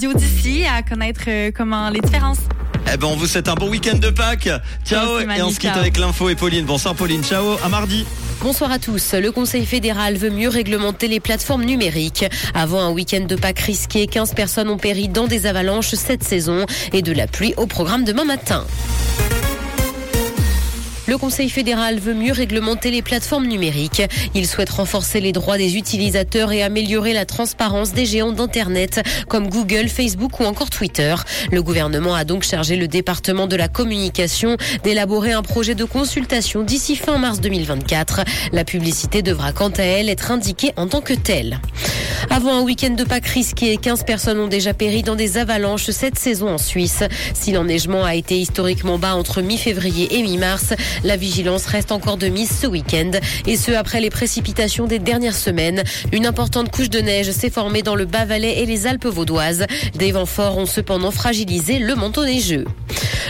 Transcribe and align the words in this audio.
radio 0.00 0.14
d'ici 0.18 0.64
à 0.64 0.82
connaître 0.82 1.24
euh, 1.28 1.50
comment 1.54 1.90
les 1.90 2.00
différences. 2.00 2.38
Eh 2.90 2.96
ben, 2.96 3.06
on 3.08 3.16
vous 3.16 3.26
souhaite 3.26 3.48
un 3.48 3.54
bon 3.54 3.68
week-end 3.68 3.98
de 3.98 4.08
Pâques. 4.08 4.48
Ciao. 4.86 5.08
Merci, 5.10 5.22
Et 5.22 5.26
Manu, 5.26 5.42
on 5.42 5.50
se 5.50 5.60
quitte 5.60 5.70
ciao. 5.72 5.78
avec 5.78 5.98
l'info 5.98 6.30
et 6.30 6.34
Pauline. 6.34 6.64
Bonsoir 6.64 6.94
Pauline. 6.94 7.22
Ciao. 7.22 7.58
À 7.62 7.68
mardi. 7.68 8.06
Bonsoir 8.40 8.72
à 8.72 8.78
tous. 8.78 9.12
Le 9.12 9.30
Conseil 9.30 9.66
fédéral 9.66 10.16
veut 10.16 10.30
mieux 10.30 10.48
réglementer 10.48 11.06
les 11.06 11.20
plateformes 11.20 11.64
numériques. 11.64 12.24
Avant 12.54 12.80
un 12.80 12.90
week-end 12.92 13.26
de 13.26 13.36
Pâques 13.36 13.58
risqué, 13.58 14.06
15 14.06 14.32
personnes 14.32 14.70
ont 14.70 14.78
péri 14.78 15.08
dans 15.08 15.26
des 15.26 15.44
avalanches 15.44 15.94
cette 15.94 16.24
saison 16.24 16.64
et 16.94 17.02
de 17.02 17.12
la 17.12 17.26
pluie 17.26 17.52
au 17.58 17.66
programme 17.66 18.04
demain 18.04 18.24
matin. 18.24 18.64
Le 21.10 21.18
Conseil 21.18 21.50
fédéral 21.50 21.98
veut 21.98 22.14
mieux 22.14 22.30
réglementer 22.30 22.92
les 22.92 23.02
plateformes 23.02 23.48
numériques. 23.48 24.00
Il 24.36 24.46
souhaite 24.46 24.70
renforcer 24.70 25.20
les 25.20 25.32
droits 25.32 25.58
des 25.58 25.76
utilisateurs 25.76 26.52
et 26.52 26.62
améliorer 26.62 27.12
la 27.14 27.24
transparence 27.24 27.92
des 27.92 28.06
géants 28.06 28.30
d'Internet 28.30 29.02
comme 29.26 29.48
Google, 29.48 29.88
Facebook 29.88 30.38
ou 30.38 30.44
encore 30.44 30.70
Twitter. 30.70 31.16
Le 31.50 31.64
gouvernement 31.64 32.14
a 32.14 32.22
donc 32.22 32.44
chargé 32.44 32.76
le 32.76 32.86
département 32.86 33.48
de 33.48 33.56
la 33.56 33.66
communication 33.66 34.56
d'élaborer 34.84 35.32
un 35.32 35.42
projet 35.42 35.74
de 35.74 35.82
consultation 35.82 36.62
d'ici 36.62 36.94
fin 36.94 37.18
mars 37.18 37.40
2024. 37.40 38.20
La 38.52 38.62
publicité 38.62 39.22
devra 39.22 39.50
quant 39.50 39.70
à 39.70 39.82
elle 39.82 40.10
être 40.10 40.30
indiquée 40.30 40.72
en 40.76 40.86
tant 40.86 41.00
que 41.00 41.14
telle. 41.14 41.58
Avant 42.28 42.54
un 42.54 42.62
week-end 42.62 42.90
de 42.90 43.02
Pâques 43.02 43.26
risqué, 43.26 43.76
15 43.76 44.04
personnes 44.04 44.38
ont 44.38 44.46
déjà 44.46 44.74
péri 44.74 45.02
dans 45.02 45.16
des 45.16 45.38
avalanches 45.38 45.90
cette 45.90 46.18
saison 46.18 46.50
en 46.50 46.58
Suisse. 46.58 47.02
Si 47.34 47.50
l'enneigement 47.50 48.04
a 48.04 48.14
été 48.14 48.38
historiquement 48.38 48.98
bas 48.98 49.16
entre 49.16 49.40
mi-février 49.40 50.18
et 50.18 50.22
mi-mars, 50.22 50.74
la 51.04 51.16
vigilance 51.16 51.66
reste 51.66 51.92
encore 51.92 52.16
de 52.16 52.28
mise 52.28 52.50
ce 52.50 52.66
week-end. 52.66 53.12
Et 53.46 53.56
ce, 53.56 53.72
après 53.72 54.00
les 54.00 54.10
précipitations 54.10 54.86
des 54.86 54.98
dernières 54.98 55.36
semaines. 55.36 55.82
Une 56.12 56.26
importante 56.26 56.70
couche 56.70 56.90
de 56.90 57.00
neige 57.00 57.30
s'est 57.30 57.50
formée 57.50 57.82
dans 57.82 57.94
le 57.94 58.04
Bas-Valais 58.04 58.60
et 58.60 58.66
les 58.66 58.86
Alpes 58.86 59.06
vaudoises. 59.06 59.66
Des 59.96 60.12
vents 60.12 60.26
forts 60.26 60.58
ont 60.58 60.66
cependant 60.66 61.10
fragilisé 61.10 61.78
le 61.78 61.94
manteau 61.94 62.24
neigeux. 62.24 62.64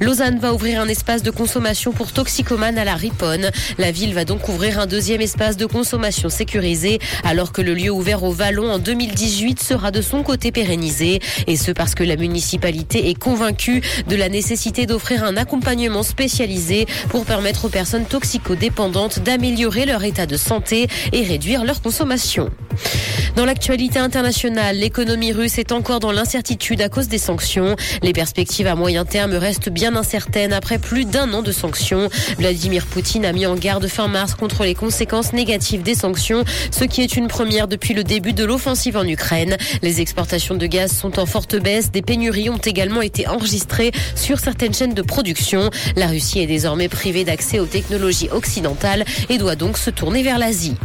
Lausanne 0.00 0.38
va 0.38 0.52
ouvrir 0.52 0.80
un 0.80 0.88
espace 0.88 1.22
de 1.22 1.30
consommation 1.30 1.92
pour 1.92 2.12
toxicomanes 2.12 2.78
à 2.78 2.84
la 2.84 2.94
Riponne. 2.94 3.50
La 3.78 3.90
ville 3.90 4.14
va 4.14 4.24
donc 4.24 4.48
ouvrir 4.48 4.78
un 4.78 4.86
deuxième 4.86 5.20
espace 5.20 5.56
de 5.56 5.66
consommation 5.66 6.28
sécurisé 6.28 6.98
alors 7.24 7.52
que 7.52 7.62
le 7.62 7.74
lieu 7.74 7.90
ouvert 7.90 8.22
au 8.22 8.32
Vallon 8.32 8.70
en 8.70 8.78
2018 8.78 9.60
sera 9.60 9.90
de 9.90 10.02
son 10.02 10.22
côté 10.22 10.52
pérennisé. 10.52 11.20
Et 11.46 11.56
ce 11.56 11.72
parce 11.72 11.94
que 11.94 12.04
la 12.04 12.16
municipalité 12.16 13.08
est 13.08 13.18
convaincue 13.18 13.82
de 14.08 14.16
la 14.16 14.28
nécessité 14.28 14.86
d'offrir 14.86 15.24
un 15.24 15.36
accompagnement 15.36 16.02
spécialisé 16.02 16.86
pour 17.08 17.24
permettre 17.24 17.66
aux 17.66 17.70
personnes 17.70 18.04
toxicodépendantes 18.04 19.20
d'améliorer 19.20 19.86
leur 19.86 20.04
état 20.04 20.26
de 20.26 20.36
santé 20.36 20.88
et 21.12 21.22
réduire 21.22 21.64
leur 21.64 21.80
consommation. 21.80 22.50
Dans 23.36 23.44
l'actualité 23.44 23.98
internationale, 23.98 24.78
l'économie 24.78 25.30
russe 25.30 25.58
est 25.58 25.70
encore 25.70 26.00
dans 26.00 26.10
l'incertitude 26.10 26.80
à 26.80 26.88
cause 26.88 27.08
des 27.08 27.18
sanctions. 27.18 27.76
Les 28.02 28.14
perspectives 28.14 28.66
à 28.66 28.74
moyen 28.74 29.04
terme 29.04 29.34
restent 29.34 29.68
bien 29.68 29.94
incertaines 29.94 30.54
après 30.54 30.78
plus 30.78 31.04
d'un 31.04 31.30
an 31.34 31.42
de 31.42 31.52
sanctions. 31.52 32.08
Vladimir 32.38 32.86
Poutine 32.86 33.26
a 33.26 33.34
mis 33.34 33.44
en 33.44 33.54
garde 33.54 33.86
fin 33.88 34.08
mars 34.08 34.34
contre 34.34 34.64
les 34.64 34.74
conséquences 34.74 35.34
négatives 35.34 35.82
des 35.82 35.94
sanctions, 35.94 36.44
ce 36.70 36.84
qui 36.84 37.02
est 37.02 37.14
une 37.14 37.28
première 37.28 37.68
depuis 37.68 37.92
le 37.92 38.04
début 38.04 38.32
de 38.32 38.42
l'offensive 38.42 38.96
en 38.96 39.06
Ukraine. 39.06 39.58
Les 39.82 40.00
exportations 40.00 40.54
de 40.54 40.66
gaz 40.66 40.90
sont 40.96 41.18
en 41.18 41.26
forte 41.26 41.56
baisse. 41.56 41.90
Des 41.90 42.00
pénuries 42.00 42.48
ont 42.48 42.56
également 42.56 43.02
été 43.02 43.28
enregistrées 43.28 43.92
sur 44.14 44.40
certaines 44.40 44.72
chaînes 44.72 44.94
de 44.94 45.02
production. 45.02 45.68
La 45.94 46.06
Russie 46.06 46.40
est 46.40 46.46
désormais 46.46 46.88
privée 46.88 47.24
d'accès 47.24 47.58
aux 47.58 47.66
technologies 47.66 48.30
occidentales 48.30 49.04
et 49.28 49.36
doit 49.36 49.56
donc 49.56 49.76
se 49.76 49.90
tourner 49.90 50.22
vers 50.22 50.38
l'Asie. 50.38 50.76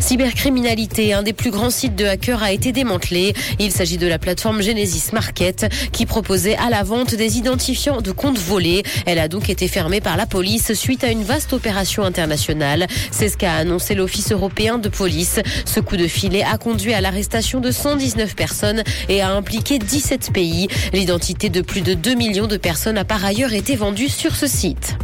Cybercriminalité, 0.00 1.12
un 1.12 1.22
des 1.22 1.32
plus 1.32 1.50
grands 1.50 1.70
sites 1.70 1.94
de 1.94 2.06
hackers 2.06 2.42
a 2.42 2.52
été 2.52 2.72
démantelé. 2.72 3.34
Il 3.58 3.70
s'agit 3.70 3.98
de 3.98 4.06
la 4.06 4.18
plateforme 4.18 4.62
Genesis 4.62 5.12
Market 5.12 5.66
qui 5.92 6.06
proposait 6.06 6.56
à 6.56 6.70
la 6.70 6.82
vente 6.82 7.14
des 7.14 7.38
identifiants 7.38 8.00
de 8.00 8.10
comptes 8.10 8.38
volés. 8.38 8.82
Elle 9.06 9.18
a 9.18 9.28
donc 9.28 9.50
été 9.50 9.68
fermée 9.68 10.00
par 10.00 10.16
la 10.16 10.26
police 10.26 10.72
suite 10.72 11.04
à 11.04 11.08
une 11.08 11.22
vaste 11.22 11.52
opération 11.52 12.02
internationale. 12.02 12.86
C'est 13.10 13.28
ce 13.28 13.36
qu'a 13.36 13.54
annoncé 13.54 13.94
l'Office 13.94 14.32
européen 14.32 14.78
de 14.78 14.88
police. 14.88 15.38
Ce 15.64 15.80
coup 15.80 15.96
de 15.96 16.08
filet 16.08 16.42
a 16.42 16.58
conduit 16.58 16.94
à 16.94 17.00
l'arrestation 17.00 17.60
de 17.60 17.70
119 17.70 18.34
personnes 18.34 18.82
et 19.08 19.20
a 19.20 19.30
impliqué 19.30 19.78
17 19.78 20.32
pays. 20.32 20.68
L'identité 20.92 21.50
de 21.50 21.60
plus 21.60 21.82
de 21.82 21.94
2 21.94 22.14
millions 22.14 22.46
de 22.46 22.56
personnes 22.56 22.98
a 22.98 23.04
par 23.04 23.24
ailleurs 23.24 23.52
été 23.52 23.76
vendue 23.76 24.08
sur 24.08 24.34
ce 24.34 24.46
site. 24.46 24.96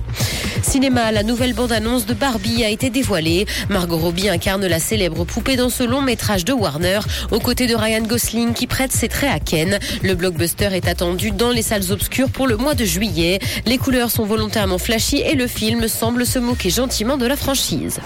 Cinéma, 0.67 1.13
la 1.13 1.23
nouvelle 1.23 1.55
bande-annonce 1.55 2.07
de 2.07 2.13
Barbie 2.13 2.65
a 2.65 2.69
été 2.69 2.91
dévoilée. 2.91 3.47
Margot 3.69 3.99
Robbie 3.99 4.29
incarne 4.29 4.67
la 4.67 4.81
célèbre 4.81 5.25
poupée 5.25 5.55
dans 5.55 5.71
ce 5.71 5.85
long 5.85 6.03
métrage 6.03 6.45
de 6.45 6.53
Warner, 6.53 6.99
aux 7.31 7.39
côtés 7.39 7.69
de 7.69 7.75
Ryan 7.77 8.03
Gosling 8.03 8.53
qui 8.53 8.67
prête 8.67 8.91
ses 8.91 9.09
traits 9.09 9.31
à 9.33 9.39
Ken. 9.39 9.79
Le 10.03 10.15
blockbuster 10.17 10.71
est 10.73 10.89
attendu 10.89 11.31
dans 11.31 11.51
les 11.51 11.63
salles 11.63 11.93
obscures 11.93 12.31
pour 12.31 12.49
le 12.49 12.57
mois 12.57 12.75
de 12.75 12.85
juillet. 12.85 13.39
Les 13.65 13.79
couleurs 13.79 14.11
sont 14.11 14.25
volontairement 14.25 14.79
flashy 14.79 15.19
et 15.19 15.37
le 15.37 15.47
film 15.47 15.87
semble 15.87 16.27
se 16.27 16.41
moquer 16.41 16.71
gentiment 16.71 17.17
de 17.17 17.27
la 17.27 17.37
franchise. 17.37 18.01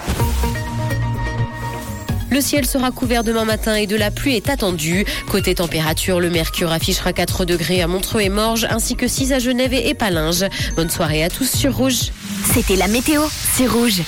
Le 2.31 2.39
ciel 2.39 2.65
sera 2.65 2.91
couvert 2.91 3.25
demain 3.25 3.43
matin 3.43 3.75
et 3.75 3.87
de 3.87 3.97
la 3.97 4.09
pluie 4.09 4.37
est 4.37 4.49
attendue. 4.49 5.05
Côté 5.29 5.53
température, 5.53 6.21
le 6.21 6.29
mercure 6.29 6.71
affichera 6.71 7.11
4 7.11 7.43
degrés 7.43 7.81
à 7.81 7.87
Montreux 7.87 8.21
et 8.21 8.29
Morges, 8.29 8.65
ainsi 8.69 8.95
que 8.95 9.05
6 9.05 9.33
à 9.33 9.39
Genève 9.39 9.73
et 9.73 9.89
Épalinges. 9.89 10.45
Bonne 10.77 10.89
soirée 10.89 11.25
à 11.25 11.29
tous 11.29 11.51
sur 11.51 11.75
Rouge. 11.75 12.13
C'était 12.53 12.77
la 12.77 12.87
météo, 12.87 13.23
c'est 13.29 13.67
rouge. 13.67 13.99